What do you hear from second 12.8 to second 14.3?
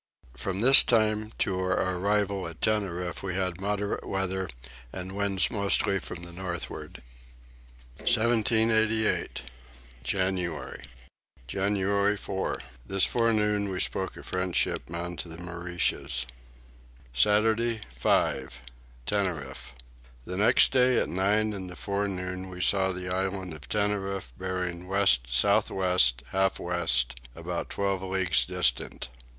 This forenoon we spoke a